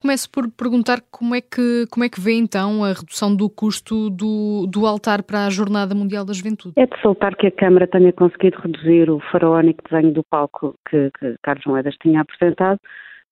Começo 0.00 0.30
por 0.30 0.50
perguntar 0.50 0.98
como 1.10 1.34
é 1.34 1.40
que, 1.40 1.86
como 1.90 2.04
é 2.04 2.08
que 2.08 2.20
vê 2.20 2.34
então 2.34 2.84
a 2.84 2.88
redução 2.88 3.34
do 3.34 3.48
custo 3.48 4.10
do, 4.10 4.66
do 4.66 4.86
altar 4.86 5.22
para 5.22 5.46
a 5.46 5.50
Jornada 5.50 5.94
Mundial 5.94 6.24
da 6.24 6.34
Juventude? 6.34 6.74
É 6.76 6.86
de 6.86 7.00
soltar 7.00 7.34
que 7.34 7.46
a 7.46 7.50
Câmara 7.50 7.86
tenha 7.86 8.12
conseguido 8.12 8.58
reduzir 8.60 9.10
o 9.10 9.20
faraónico 9.32 9.82
desenho 9.88 10.12
do 10.12 10.22
palco 10.22 10.74
que, 10.88 11.10
que 11.18 11.36
Carlos 11.42 11.64
Moedas 11.64 11.94
tinha 12.02 12.20
apresentado, 12.20 12.78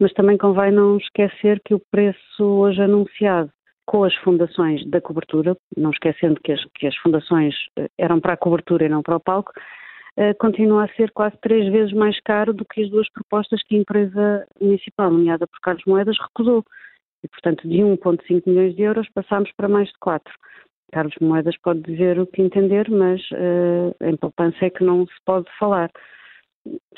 mas 0.01 0.13
também 0.15 0.39
convém 0.39 0.73
não 0.73 0.97
esquecer 0.97 1.61
que 1.65 1.75
o 1.75 1.83
preço 1.91 2.43
hoje 2.43 2.81
anunciado 2.81 3.51
com 3.87 4.03
as 4.03 4.15
fundações 4.17 4.85
da 4.89 5.01
cobertura, 5.01 5.55
não 5.77 5.91
esquecendo 5.91 6.41
que 6.43 6.53
as, 6.53 6.65
que 6.75 6.87
as 6.87 6.97
fundações 6.97 7.55
eh, 7.79 7.89
eram 7.99 8.19
para 8.19 8.33
a 8.33 8.37
cobertura 8.37 8.87
e 8.87 8.89
não 8.89 9.03
para 9.03 9.17
o 9.17 9.21
palco, 9.21 9.53
continua 10.39 10.85
a 10.85 10.89
ser 10.95 11.11
quase 11.11 11.37
três 11.41 11.71
vezes 11.73 11.93
mais 11.93 12.21
caro 12.21 12.53
do 12.53 12.65
que 12.65 12.83
as 12.83 12.91
duas 12.91 13.11
propostas 13.11 13.63
que 13.65 13.75
a 13.75 13.79
empresa 13.79 14.47
municipal, 14.61 15.11
nomeada 15.11 15.47
por 15.47 15.61
Carlos 15.61 15.85
Moedas, 15.87 16.17
recusou. 16.19 16.65
E, 17.25 17.29
portanto, 17.29 17.67
de 17.67 17.79
1,5 17.79 18.43
milhões 18.47 18.77
de 18.77 18.83
euros 18.83 19.09
passámos 19.15 19.51
para 19.57 19.69
mais 19.69 19.89
de 19.89 19.99
4. 19.99 20.33
Carlos 20.95 21.15
Moedas 21.21 21.57
pode 21.59 21.81
dizer 21.81 22.21
o 22.21 22.27
que 22.27 22.41
entender, 22.41 22.89
mas 22.89 23.21
uh, 23.33 23.95
em 24.01 24.17
poupança 24.17 24.65
é 24.65 24.71
que 24.71 24.85
não 24.85 25.05
se 25.07 25.15
pode 25.27 25.47
falar. 25.59 25.91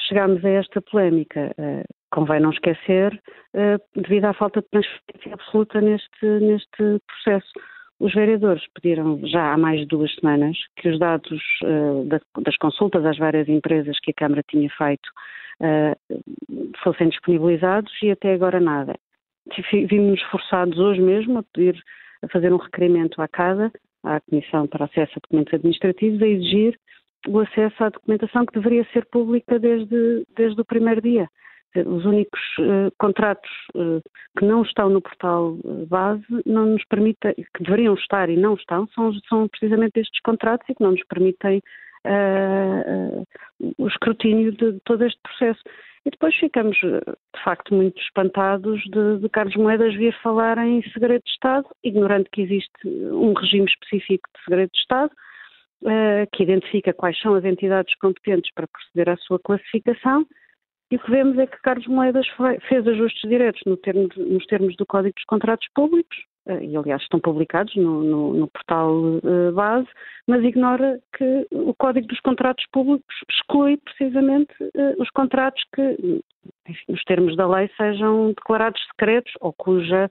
Chegámos 0.00 0.44
a 0.44 0.50
esta 0.50 0.82
polémica, 0.82 1.50
uh, 1.58 1.84
convém 2.10 2.40
não 2.40 2.50
esquecer, 2.50 3.14
uh, 3.54 4.00
devido 4.00 4.26
à 4.26 4.34
falta 4.34 4.60
de 4.60 4.68
transparência 4.68 5.32
absoluta 5.32 5.80
neste, 5.80 6.26
neste 6.26 7.00
processo. 7.06 7.50
Os 7.98 8.12
vereadores 8.12 8.62
pediram 8.74 9.20
já 9.26 9.52
há 9.52 9.56
mais 9.56 9.80
de 9.80 9.86
duas 9.86 10.14
semanas 10.16 10.56
que 10.76 10.88
os 10.88 10.98
dados 10.98 11.42
uh, 11.64 12.04
da, 12.04 12.20
das 12.42 12.56
consultas 12.58 13.04
às 13.06 13.16
várias 13.16 13.48
empresas 13.48 13.98
que 14.00 14.10
a 14.10 14.14
Câmara 14.14 14.42
tinha 14.48 14.68
feito 14.70 15.08
uh, 15.60 16.72
fossem 16.82 17.08
disponibilizados 17.08 17.92
e 18.02 18.10
até 18.10 18.34
agora 18.34 18.60
nada. 18.60 18.94
Vimos-nos 19.72 20.22
forçados 20.24 20.78
hoje 20.78 21.00
mesmo 21.00 21.38
a 21.38 21.42
pedir, 21.42 21.80
a 22.22 22.28
fazer 22.28 22.52
um 22.52 22.58
requerimento 22.58 23.22
à 23.22 23.28
CADA, 23.28 23.72
à 24.04 24.20
Comissão 24.20 24.66
para 24.66 24.84
Acesso 24.84 25.12
a 25.16 25.20
Documentos 25.22 25.54
Administrativos, 25.54 26.20
a 26.20 26.26
exigir 26.26 26.78
o 27.26 27.40
acesso 27.40 27.82
à 27.82 27.88
documentação 27.88 28.44
que 28.44 28.54
deveria 28.54 28.84
ser 28.92 29.06
pública 29.06 29.58
desde, 29.58 30.24
desde 30.36 30.60
o 30.60 30.64
primeiro 30.64 31.00
dia. 31.00 31.28
Os 31.84 32.04
únicos 32.04 32.40
uh, 32.60 32.92
contratos 32.98 33.50
uh, 33.74 34.02
que 34.38 34.44
não 34.44 34.62
estão 34.62 34.88
no 34.88 35.00
portal 35.00 35.56
eh, 35.64 35.86
base 35.86 36.24
não 36.44 36.66
nos 36.66 36.84
permitem, 36.84 37.34
que 37.34 37.62
deveriam 37.62 37.94
estar 37.94 38.28
e 38.28 38.36
não 38.36 38.54
estão, 38.54 38.86
são, 38.88 39.12
são 39.28 39.48
precisamente 39.48 39.98
estes 39.98 40.20
contratos 40.20 40.68
e 40.68 40.74
que 40.74 40.82
não 40.82 40.92
nos 40.92 41.04
permitem 41.04 41.62
uh, 42.06 43.26
o 43.78 43.88
escrutínio 43.88 44.52
de 44.52 44.78
todo 44.84 45.04
este 45.04 45.20
processo. 45.22 45.60
E 46.04 46.10
depois 46.10 46.36
ficamos, 46.36 46.76
de 46.76 47.42
facto, 47.42 47.74
muito 47.74 48.00
espantados 48.00 48.80
de, 48.84 49.18
de, 49.18 49.28
Carlos 49.28 49.56
Moedas 49.56 49.94
vir 49.94 50.14
falar 50.22 50.56
em 50.58 50.80
segredo 50.92 51.22
de 51.24 51.30
Estado, 51.30 51.66
ignorando 51.82 52.28
que 52.30 52.42
existe 52.42 52.86
um 52.86 53.32
regime 53.32 53.66
específico 53.66 54.28
de 54.36 54.44
segredo 54.44 54.70
de 54.72 54.78
Estado, 54.78 55.10
que 56.32 56.44
identifica 56.44 56.92
quais 56.92 57.18
são 57.20 57.34
as 57.34 57.44
entidades 57.44 57.92
competentes 57.96 58.52
para 58.54 58.68
proceder 58.68 59.08
à 59.08 59.16
sua 59.16 59.40
classificação 59.40 60.24
e 60.90 60.96
o 60.96 60.98
que 61.00 61.10
vemos 61.10 61.36
é 61.38 61.46
que 61.46 61.60
Carlos 61.62 61.86
Moedas 61.86 62.26
fez 62.68 62.86
ajustes 62.86 63.28
diretos 63.28 63.60
no 63.66 63.76
termo, 63.76 64.08
nos 64.16 64.46
termos 64.46 64.76
do 64.76 64.86
Código 64.86 65.14
dos 65.14 65.24
Contratos 65.24 65.66
Públicos, 65.74 66.16
eh, 66.46 66.64
e 66.64 66.76
aliás 66.76 67.02
estão 67.02 67.18
publicados 67.18 67.74
no, 67.74 68.04
no, 68.04 68.34
no 68.34 68.48
portal 68.48 68.92
uh, 68.94 69.52
base, 69.52 69.88
mas 70.28 70.44
ignora 70.44 71.00
que 71.16 71.46
o 71.50 71.74
Código 71.74 72.06
dos 72.06 72.20
Contratos 72.20 72.64
Públicos 72.72 73.14
exclui 73.28 73.76
precisamente 73.78 74.52
uh, 74.62 75.02
os 75.02 75.10
contratos 75.10 75.60
que, 75.74 76.22
enfim, 76.68 76.84
nos 76.88 77.02
termos 77.02 77.36
da 77.36 77.48
lei, 77.48 77.68
sejam 77.76 78.28
declarados 78.28 78.80
secretos 78.92 79.32
ou 79.40 79.52
cuja 79.52 80.08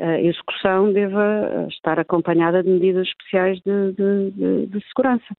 uh, 0.00 0.04
execução 0.04 0.92
deva 0.92 1.68
estar 1.70 2.00
acompanhada 2.00 2.64
de 2.64 2.68
medidas 2.68 3.06
especiais 3.06 3.60
de, 3.60 3.92
de, 3.92 4.30
de, 4.32 4.66
de 4.66 4.86
segurança. 4.88 5.36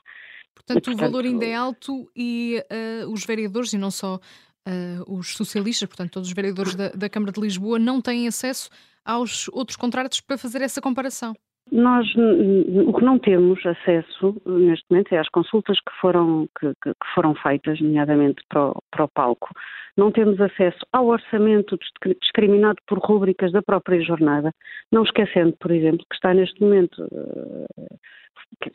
Portanto, 0.55 0.77
e, 0.77 0.81
portanto, 0.81 0.93
o 0.93 0.97
valor 0.97 1.25
ainda 1.25 1.45
é 1.45 1.55
alto 1.55 2.09
e 2.15 2.63
os 3.11 3.25
vereadores, 3.25 3.73
e 3.73 3.77
não 3.77 3.89
só 3.89 4.19
uh, 4.67 5.17
os 5.17 5.35
socialistas, 5.35 5.87
portanto, 5.87 6.11
todos 6.11 6.29
os 6.29 6.35
vereadores 6.35 6.75
da, 6.75 6.89
da 6.89 7.09
Câmara 7.09 7.31
de 7.31 7.41
Lisboa, 7.41 7.79
não 7.79 8.01
têm 8.01 8.27
acesso 8.27 8.69
aos 9.05 9.47
outros 9.49 9.75
contratos 9.75 10.21
para 10.21 10.37
fazer 10.37 10.61
essa 10.61 10.81
comparação? 10.81 11.33
Nós 11.71 12.05
o 12.15 12.93
que 12.93 13.05
não 13.05 13.17
temos 13.17 13.63
acesso 13.65 14.41
neste 14.45 14.85
momento 14.89 15.13
é 15.13 15.19
às 15.19 15.29
consultas 15.29 15.77
que 15.79 15.91
foram, 16.01 16.49
que, 16.59 16.67
que 16.83 16.93
foram 17.15 17.33
feitas, 17.35 17.79
nomeadamente 17.79 18.41
para 18.49 18.71
o, 18.71 18.83
para 18.91 19.05
o, 19.05 19.07
palco. 19.07 19.49
Não 19.95 20.11
temos 20.11 20.41
acesso 20.41 20.79
ao 20.91 21.07
orçamento 21.07 21.77
discriminado 22.21 22.77
por 22.87 22.99
rúbricas 22.99 23.51
da 23.51 23.61
própria 23.61 24.01
jornada, 24.01 24.51
não 24.91 25.03
esquecendo, 25.03 25.55
por 25.59 25.71
exemplo, 25.71 26.05
que 26.09 26.15
está 26.15 26.33
neste 26.33 26.59
momento. 26.61 27.03
Uh, 27.03 27.99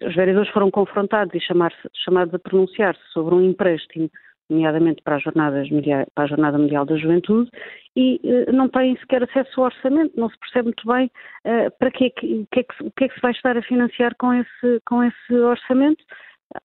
os 0.07 0.15
vereadores 0.15 0.51
foram 0.51 0.71
confrontados 0.71 1.35
e 1.35 1.41
chamados 1.41 2.35
a 2.35 2.39
pronunciar-se 2.39 3.03
sobre 3.13 3.35
um 3.35 3.43
empréstimo 3.43 4.11
nomeadamente 4.49 5.03
para, 5.03 5.21
para 5.21 6.25
a 6.25 6.27
Jornada 6.27 6.59
Mundial 6.59 6.85
da 6.85 6.97
Juventude, 6.97 7.51
e 7.97 8.21
uh, 8.25 8.53
não 8.53 8.69
têm 8.69 8.97
sequer 8.99 9.23
acesso 9.23 9.61
ao 9.61 9.67
orçamento, 9.67 10.13
não 10.17 10.29
se 10.29 10.39
percebe 10.39 10.67
muito 10.67 10.87
bem 10.87 11.11
uh, 11.45 11.71
para 11.79 11.91
que, 11.91 12.11
que, 12.11 12.47
que, 12.51 12.61
é 12.61 12.63
que, 12.63 12.85
o 12.85 12.91
que 12.91 13.05
é 13.05 13.09
que 13.09 13.15
se 13.15 13.21
vai 13.21 13.33
estar 13.33 13.57
a 13.57 13.63
financiar 13.63 14.15
com 14.17 14.33
esse, 14.33 14.81
com 14.87 15.03
esse 15.03 15.35
orçamento. 15.35 16.03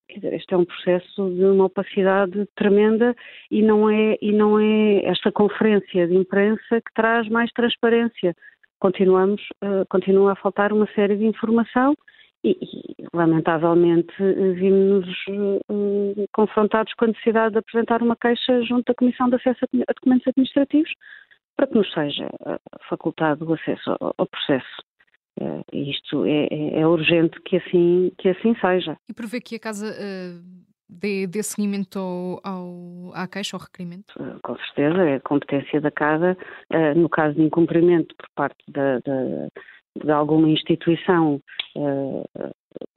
Este 0.09 0.53
é 0.53 0.57
um 0.57 0.65
processo 0.65 1.29
de 1.31 1.43
uma 1.43 1.65
opacidade 1.65 2.47
tremenda 2.55 3.15
e 3.49 3.63
não 3.63 3.89
é, 3.89 4.15
e 4.21 4.31
não 4.31 4.59
é 4.59 5.05
esta 5.05 5.31
conferência 5.31 6.07
de 6.07 6.15
imprensa 6.15 6.81
que 6.81 6.93
traz 6.93 7.27
mais 7.29 7.51
transparência. 7.51 8.35
Continuamos, 8.79 9.41
uh, 9.63 9.85
continua 9.89 10.33
a 10.33 10.35
faltar 10.35 10.71
uma 10.71 10.87
série 10.93 11.15
de 11.15 11.25
informação 11.25 11.95
e, 12.43 12.57
e 12.61 13.05
lamentavelmente, 13.13 14.13
vimos-nos 14.55 15.07
uh, 15.69 16.25
confrontados 16.33 16.93
com 16.95 17.05
a 17.05 17.07
necessidade 17.09 17.53
de 17.53 17.59
apresentar 17.59 18.01
uma 18.01 18.15
queixa 18.15 18.61
junto 18.63 18.91
à 18.91 18.95
Comissão 18.95 19.29
de 19.29 19.35
Acesso 19.35 19.65
a 19.65 19.93
Documentos 19.93 20.27
Administrativos 20.27 20.91
para 21.55 21.67
que 21.67 21.75
nos 21.75 21.93
seja 21.93 22.27
eh, 22.47 22.59
facultado 22.89 23.45
o 23.47 23.53
acesso 23.53 23.95
ao, 23.99 24.15
ao 24.17 24.25
processo. 24.25 24.81
Uh, 25.39 25.63
isto 25.71 26.25
é, 26.25 26.47
é, 26.51 26.79
é, 26.79 26.87
urgente 26.87 27.39
que 27.41 27.57
assim, 27.57 28.11
que 28.17 28.29
assim 28.29 28.55
seja. 28.59 28.97
E 29.07 29.13
prevê 29.13 29.39
que 29.39 29.55
a 29.55 29.59
Casa 29.59 29.87
uh, 29.87 30.43
dê, 30.89 31.25
dê 31.27 31.41
seguimento 31.41 31.99
ao, 31.99 32.41
ao, 32.43 33.11
à 33.13 33.27
queixa, 33.27 33.55
ao 33.55 33.61
requerimento? 33.61 34.11
Uh, 34.19 34.39
com 34.43 34.57
certeza, 34.57 35.03
é 35.03 35.19
competência 35.19 35.79
da 35.79 35.91
Casa. 35.91 36.35
no 36.95 37.07
caso 37.07 37.35
de 37.35 37.43
incumprimento 37.43 38.15
por 38.15 38.27
parte 38.35 38.63
da, 38.67 38.99
da 38.99 39.47
de 39.95 40.11
alguma 40.11 40.49
instituição 40.49 41.41
uh, 41.75 42.23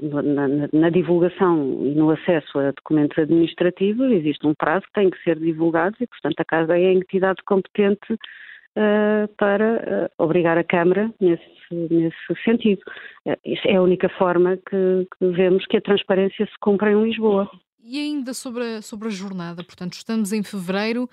na, 0.01 0.49
na, 0.49 0.69
na, 0.73 0.91
divulgação 0.91 1.87
e 1.87 1.95
no 1.95 2.11
acesso 2.11 2.59
a 2.59 2.71
documentos 2.71 3.19
administrativos, 3.19 4.11
existe 4.13 4.47
um 4.47 4.55
prazo 4.55 4.87
que 4.87 4.93
tem 4.93 5.11
que 5.11 5.23
ser 5.23 5.39
divulgado 5.39 5.97
e, 6.01 6.07
portanto, 6.07 6.41
a 6.41 6.45
Casa 6.45 6.79
é 6.79 6.87
a 6.87 6.93
entidade 6.93 7.43
competente 7.45 8.13
uh, 8.13 9.29
para 9.37 10.11
uh, 10.19 10.23
obrigar 10.23 10.57
a 10.57 10.65
Câmara 10.65 11.13
nesse, 11.21 11.45
nesse 11.73 12.43
sentido. 12.45 12.83
é 13.27 13.77
a 13.77 13.83
única 13.83 14.09
forma 14.11 14.57
que, 14.57 15.09
que, 15.19 15.27
vemos 15.33 15.67
que 15.67 15.77
a 15.77 15.83
transparência 15.83 16.47
se 16.47 16.59
cumpre 16.61 16.91
em 16.91 17.03
Lisboa. 17.03 17.51
E 17.83 17.99
ainda 17.99 18.33
sobre 18.33 18.63
a, 18.63 18.83
sobre 18.83 19.09
a 19.09 19.11
jornada, 19.11 19.63
portanto, 19.63 19.95
estamos 19.95 20.33
em 20.33 20.43
fevereiro 20.43 21.09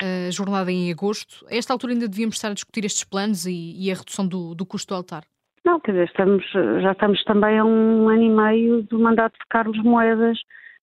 a 0.00 0.30
jornada 0.30 0.70
em 0.70 0.90
agosto. 0.90 1.46
A 1.50 1.54
esta 1.54 1.72
altura 1.72 1.92
ainda 1.92 2.08
devíamos 2.08 2.36
estar 2.36 2.50
a 2.50 2.54
discutir 2.54 2.84
estes 2.84 3.04
planos 3.04 3.46
e, 3.46 3.74
e 3.76 3.90
a 3.90 3.94
redução 3.94 4.26
do, 4.26 4.54
do, 4.54 4.66
custo 4.66 4.92
do 4.92 4.96
altar? 4.96 5.24
Não, 5.64 5.80
quer 5.80 5.92
dizer, 5.92 6.06
estamos, 6.06 6.44
já 6.52 6.92
estamos 6.92 7.22
também 7.24 7.58
a 7.58 7.64
um 7.64 8.08
ano 8.08 8.22
e 8.22 8.28
meio 8.28 8.82
do 8.82 8.98
mandato 8.98 9.34
de 9.34 9.46
Carlos 9.48 9.82
Moedas 9.82 10.38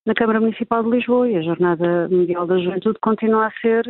na 0.06 0.14
Câmara 0.14 0.42
Municipal 0.42 0.84
de 0.84 0.90
Lisboa 0.90 1.30
e 1.30 1.38
a 1.38 1.42
Jornada 1.42 2.10
Mundial 2.10 2.46
da 2.46 2.58
Juventude 2.58 3.00
continua 3.02 3.48
a 3.48 3.52
ser 3.62 3.86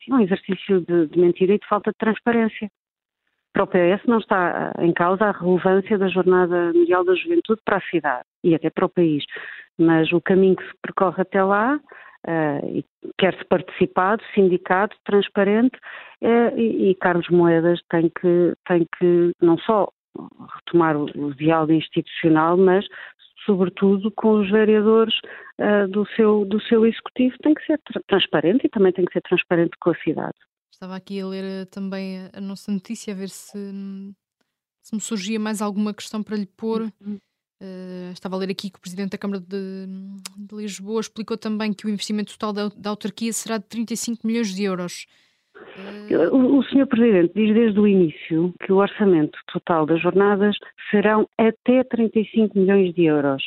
enfim, 0.00 0.12
um 0.12 0.20
exercício 0.20 0.80
de, 0.80 1.08
de 1.08 1.18
mentira 1.18 1.54
e 1.54 1.58
de 1.58 1.68
falta 1.68 1.90
de 1.90 1.98
transparência. 1.98 2.70
Para 3.52 3.64
o 3.64 3.66
PS 3.66 4.06
não 4.06 4.18
está 4.18 4.72
em 4.80 4.92
causa 4.92 5.24
a 5.24 5.32
relevância 5.32 5.98
da 5.98 6.08
Jornada 6.08 6.72
Mundial 6.74 7.04
da 7.04 7.14
Juventude 7.14 7.60
para 7.64 7.78
a 7.78 7.90
cidade 7.90 8.24
e 8.44 8.54
até 8.54 8.70
para 8.70 8.86
o 8.86 8.88
país, 8.88 9.24
mas 9.78 10.12
o 10.12 10.20
caminho 10.20 10.56
que 10.56 10.64
se 10.64 10.74
percorre 10.82 11.22
até 11.22 11.42
lá 11.42 11.80
uh, 12.26 12.84
quer-se 13.18 13.44
participado, 13.46 14.22
sindicado, 14.34 14.94
transparente, 15.04 15.76
uh, 16.22 16.58
e, 16.58 16.90
e, 16.90 16.94
Carlos 16.96 17.28
Moedas 17.28 17.80
tem 17.90 18.10
que, 18.10 18.54
tem 18.66 18.86
que 18.98 19.32
não 19.40 19.56
só 19.58 19.88
retomar 20.56 20.96
o, 20.96 21.04
o 21.04 21.34
diálogo 21.34 21.72
institucional, 21.72 22.56
mas 22.56 22.86
sobretudo 23.44 24.10
com 24.10 24.40
os 24.40 24.50
vereadores 24.50 25.14
uh, 25.60 25.88
do, 25.88 26.06
seu, 26.16 26.44
do 26.44 26.60
seu 26.62 26.84
executivo, 26.84 27.36
tem 27.42 27.54
que 27.54 27.64
ser 27.64 27.80
tra 27.84 28.02
transparente 28.08 28.66
e 28.66 28.68
também 28.68 28.92
tem 28.92 29.04
que 29.04 29.12
ser 29.12 29.22
transparente 29.22 29.76
com 29.80 29.90
a 29.90 29.96
cidade. 29.96 30.36
Estava 30.72 30.96
aqui 30.96 31.20
a 31.20 31.26
ler 31.26 31.66
também 31.66 32.28
a 32.34 32.40
nossa 32.40 32.70
notícia, 32.70 33.14
a 33.14 33.16
ver 33.16 33.30
se, 33.30 33.58
se 34.82 34.94
me 34.94 35.00
surgia 35.00 35.40
mais 35.40 35.62
alguma 35.62 35.94
questão 35.94 36.22
para 36.22 36.36
lhe 36.36 36.46
pôr. 36.46 36.82
Uhum. 37.00 37.18
Uh, 37.60 38.12
estava 38.12 38.36
a 38.36 38.38
ler 38.38 38.50
aqui 38.50 38.70
que 38.70 38.78
o 38.78 38.80
Presidente 38.80 39.12
da 39.12 39.18
Câmara 39.18 39.40
de, 39.40 39.86
de 40.36 40.54
Lisboa 40.54 41.00
explicou 41.00 41.38
também 41.38 41.72
que 41.72 41.86
o 41.86 41.88
investimento 41.88 42.32
total 42.38 42.52
da, 42.52 42.68
da, 42.76 42.90
autarquia 42.90 43.32
será 43.32 43.56
de 43.56 43.64
35 43.64 44.26
milhões 44.26 44.54
de 44.54 44.64
euros. 44.64 45.06
O, 46.32 46.58
o 46.58 46.62
Sr. 46.64 46.86
Presidente 46.86 47.32
diz 47.34 47.54
desde 47.54 47.80
o 47.80 47.88
início 47.88 48.52
que 48.60 48.70
o 48.72 48.76
orçamento 48.76 49.38
total 49.50 49.86
das 49.86 50.02
jornadas 50.02 50.54
serão 50.90 51.26
até 51.38 51.82
35 51.84 52.58
milhões 52.58 52.94
de 52.94 53.04
euros. 53.04 53.42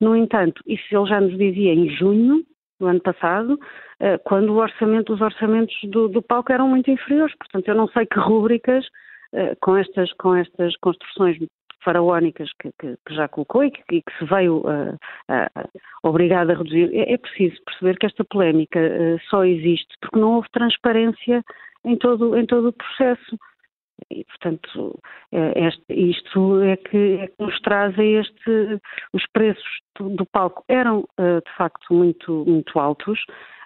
No 0.00 0.16
entanto, 0.16 0.60
isso 0.66 0.82
ele 0.90 1.08
já 1.08 1.20
nos 1.20 1.38
dizia 1.38 1.72
em 1.72 1.88
junho 1.96 2.44
do 2.80 2.88
ano 2.88 3.00
passado, 3.00 3.56
eh, 4.00 4.18
quando 4.18 4.52
orçamento, 4.54 5.14
os 5.14 5.20
orçamentos 5.20 5.76
do, 5.84 6.08
do 6.08 6.20
palco 6.20 6.52
eram 6.52 6.68
muito 6.68 6.90
inferiores. 6.90 7.32
Portanto, 7.36 7.68
eu 7.68 7.76
não 7.76 7.86
sei 7.88 8.04
que 8.06 8.18
rúbricas 8.18 8.84
eh, 9.32 9.56
com 9.60 9.76
estas, 9.76 10.12
com 10.14 10.34
estas 10.34 10.76
construções 10.78 11.38
faraónicas 11.84 12.50
que, 12.60 12.70
que, 12.78 12.96
que, 13.06 13.14
já 13.14 13.28
colocou 13.28 13.64
e 13.64 13.70
que, 13.70 13.82
e 13.90 14.02
que 14.02 14.18
se 14.18 14.24
veio 14.24 14.58
uh, 14.58 14.94
uh, 14.94 15.70
a 16.52 16.54
reduzir, 16.54 16.90
é, 16.94 17.12
é, 17.12 17.18
preciso 17.18 17.62
perceber 17.64 17.98
que 17.98 18.06
esta 18.06 18.24
polémica 18.24 18.78
uh, 18.78 19.20
só 19.28 19.44
existe 19.44 19.94
porque 20.00 20.18
não 20.18 20.34
houve 20.34 20.48
transparência 20.52 21.44
em 21.84 21.96
todo, 21.96 22.36
em 22.36 22.46
todo 22.46 22.68
o 22.68 22.72
processo. 22.72 23.38
E, 24.10 24.24
portanto, 24.24 24.98
este, 25.32 25.92
isto 25.92 26.60
é 26.62 26.76
que, 26.76 27.18
é 27.20 27.26
que, 27.28 27.34
nos 27.38 27.58
traz 27.60 27.98
a 27.98 28.04
este. 28.04 28.80
Os 29.12 29.24
preços 29.32 29.80
do, 29.98 30.10
do 30.10 30.26
palco 30.26 30.64
eram, 30.68 31.04
de 31.18 31.56
facto, 31.56 31.92
muito, 31.92 32.44
muito 32.46 32.78
altos. 32.78 33.18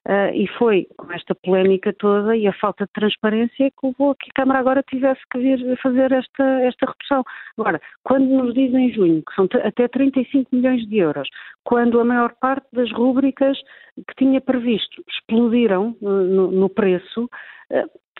Uh, 0.07 0.31
e 0.33 0.47
foi 0.57 0.87
com 0.97 1.13
esta 1.13 1.35
polémica 1.35 1.93
toda 1.93 2.37
e 2.37 2.47
a 2.47 2.53
falta 2.53 2.87
de 2.87 2.93
transparência 2.93 3.73
que 3.73 3.87
levou 3.89 4.13
a 4.13 4.15
que 4.15 4.31
a 4.31 4.35
Câmara 4.41 4.61
agora 4.61 4.81
tivesse 4.89 5.21
que 5.33 5.39
vir 5.39 5.77
fazer 5.83 6.13
esta, 6.13 6.45
esta 6.61 6.87
redução. 6.87 7.25
Agora, 7.59 7.81
quando 8.05 8.27
nos 8.27 8.55
dizem 8.55 8.87
em 8.87 8.93
junho 8.93 9.23
que 9.29 9.35
são 9.35 9.49
até 9.65 9.89
35 9.89 10.55
milhões 10.55 10.87
de 10.87 10.99
euros, 10.99 11.29
quando 11.65 11.99
a 11.99 12.05
maior 12.05 12.33
parte 12.41 12.69
das 12.73 12.89
rúbricas 12.93 13.59
que 14.07 14.15
tinha 14.17 14.41
previsto 14.41 15.03
explodiram 15.09 15.97
no, 16.01 16.53
no 16.53 16.69
preço, 16.71 17.25
uh, 17.25 17.29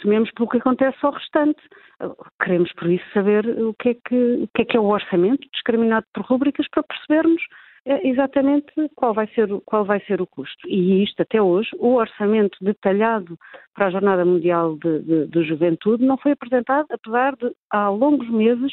tememos 0.03 0.31
pelo 0.33 0.49
que 0.49 0.59
acontece 0.59 0.99
ao 1.03 1.13
restante. 1.13 1.61
Uh, 2.01 2.15
queremos, 2.43 2.73
por 2.75 2.91
isso, 2.91 3.05
saber 3.13 3.47
o 3.47 3.75
que, 3.75 3.91
é 3.91 3.95
que, 3.95 4.43
o 4.43 4.49
que 4.55 4.63
é 4.63 4.65
que 4.65 4.77
é 4.77 4.81
o 4.81 4.85
orçamento 4.85 5.47
discriminado 5.53 6.07
por 6.13 6.25
rúbricas 6.25 6.67
para 6.69 6.83
percebermos 6.83 7.43
é 7.87 8.09
exatamente 8.09 8.73
qual 8.97 9.15
vai, 9.15 9.29
ser, 9.29 9.49
qual 9.65 9.85
vai 9.85 10.01
ser 10.01 10.21
o 10.21 10.27
custo. 10.27 10.69
E 10.69 11.05
isto, 11.05 11.23
até 11.23 11.41
hoje, 11.41 11.71
o 11.79 11.95
orçamento 11.95 12.59
detalhado 12.61 13.39
para 13.75 13.87
a 13.87 13.91
Jornada 13.91 14.25
Mundial 14.25 14.77
de, 14.77 15.03
de, 15.03 15.27
de 15.29 15.45
Juventude 15.45 16.05
não 16.05 16.19
foi 16.19 16.33
apresentado, 16.33 16.87
apesar 16.91 17.37
de, 17.37 17.53
há 17.71 17.89
longos 17.89 18.29
meses, 18.29 18.73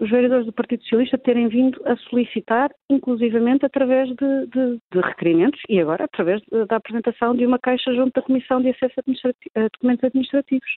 os 0.00 0.10
vereadores 0.10 0.46
do 0.46 0.52
Partido 0.52 0.82
Socialista 0.82 1.18
terem 1.18 1.48
vindo 1.48 1.80
a 1.86 1.94
solicitar, 1.96 2.70
inclusivamente 2.88 3.66
através 3.66 4.08
de, 4.08 4.46
de, 4.46 4.78
de 4.90 5.00
requerimentos 5.00 5.60
e 5.68 5.78
agora 5.78 6.04
através 6.04 6.40
da 6.68 6.76
apresentação 6.76 7.34
de 7.36 7.44
uma 7.44 7.58
caixa 7.58 7.92
junto 7.94 8.12
da 8.12 8.22
Comissão 8.22 8.62
de 8.62 8.70
Acesso 8.70 8.94
a 9.54 9.68
Documentos 9.68 10.04
Administrativos. 10.04 10.70